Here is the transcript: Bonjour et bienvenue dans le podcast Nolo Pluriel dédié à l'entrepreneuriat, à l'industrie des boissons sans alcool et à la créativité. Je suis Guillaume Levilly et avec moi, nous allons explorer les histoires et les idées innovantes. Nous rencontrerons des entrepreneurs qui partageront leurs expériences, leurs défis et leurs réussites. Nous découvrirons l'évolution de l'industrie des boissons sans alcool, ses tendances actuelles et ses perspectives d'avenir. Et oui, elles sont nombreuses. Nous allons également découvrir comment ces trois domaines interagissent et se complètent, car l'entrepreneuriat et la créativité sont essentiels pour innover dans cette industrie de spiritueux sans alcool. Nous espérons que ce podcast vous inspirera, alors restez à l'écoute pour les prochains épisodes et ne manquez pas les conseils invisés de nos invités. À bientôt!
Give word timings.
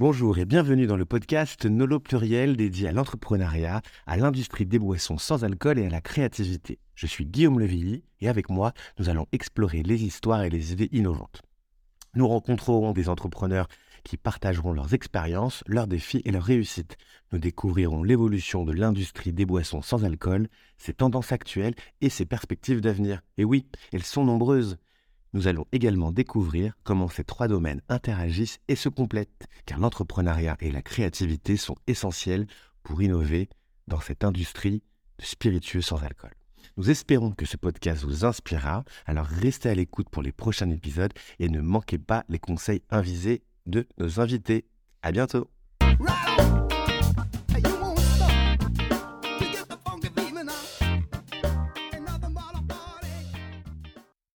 Bonjour 0.00 0.38
et 0.38 0.46
bienvenue 0.46 0.86
dans 0.86 0.96
le 0.96 1.04
podcast 1.04 1.66
Nolo 1.66 2.00
Pluriel 2.00 2.56
dédié 2.56 2.88
à 2.88 2.92
l'entrepreneuriat, 2.92 3.82
à 4.06 4.16
l'industrie 4.16 4.64
des 4.64 4.78
boissons 4.78 5.18
sans 5.18 5.44
alcool 5.44 5.78
et 5.78 5.84
à 5.84 5.90
la 5.90 6.00
créativité. 6.00 6.78
Je 6.94 7.06
suis 7.06 7.26
Guillaume 7.26 7.60
Levilly 7.60 8.02
et 8.22 8.30
avec 8.30 8.48
moi, 8.48 8.72
nous 8.98 9.10
allons 9.10 9.26
explorer 9.32 9.82
les 9.82 10.02
histoires 10.02 10.42
et 10.42 10.48
les 10.48 10.72
idées 10.72 10.88
innovantes. 10.92 11.42
Nous 12.14 12.26
rencontrerons 12.26 12.92
des 12.92 13.10
entrepreneurs 13.10 13.68
qui 14.02 14.16
partageront 14.16 14.72
leurs 14.72 14.94
expériences, 14.94 15.62
leurs 15.66 15.86
défis 15.86 16.22
et 16.24 16.30
leurs 16.32 16.44
réussites. 16.44 16.96
Nous 17.30 17.38
découvrirons 17.38 18.02
l'évolution 18.02 18.64
de 18.64 18.72
l'industrie 18.72 19.34
des 19.34 19.44
boissons 19.44 19.82
sans 19.82 20.06
alcool, 20.06 20.48
ses 20.78 20.94
tendances 20.94 21.32
actuelles 21.32 21.74
et 22.00 22.08
ses 22.08 22.24
perspectives 22.24 22.80
d'avenir. 22.80 23.20
Et 23.36 23.44
oui, 23.44 23.66
elles 23.92 24.02
sont 24.02 24.24
nombreuses. 24.24 24.78
Nous 25.32 25.46
allons 25.46 25.66
également 25.72 26.10
découvrir 26.10 26.74
comment 26.82 27.08
ces 27.08 27.24
trois 27.24 27.46
domaines 27.46 27.82
interagissent 27.88 28.58
et 28.68 28.74
se 28.74 28.88
complètent, 28.88 29.46
car 29.64 29.78
l'entrepreneuriat 29.78 30.56
et 30.60 30.72
la 30.72 30.82
créativité 30.82 31.56
sont 31.56 31.76
essentiels 31.86 32.46
pour 32.82 33.00
innover 33.02 33.48
dans 33.86 34.00
cette 34.00 34.24
industrie 34.24 34.82
de 35.18 35.24
spiritueux 35.24 35.82
sans 35.82 36.02
alcool. 36.02 36.34
Nous 36.76 36.90
espérons 36.90 37.30
que 37.32 37.46
ce 37.46 37.56
podcast 37.56 38.04
vous 38.04 38.24
inspirera, 38.24 38.84
alors 39.06 39.26
restez 39.26 39.68
à 39.68 39.74
l'écoute 39.74 40.08
pour 40.10 40.22
les 40.22 40.32
prochains 40.32 40.70
épisodes 40.70 41.12
et 41.38 41.48
ne 41.48 41.60
manquez 41.60 41.98
pas 41.98 42.24
les 42.28 42.38
conseils 42.38 42.82
invisés 42.90 43.42
de 43.66 43.86
nos 43.98 44.20
invités. 44.20 44.66
À 45.02 45.12
bientôt! 45.12 45.48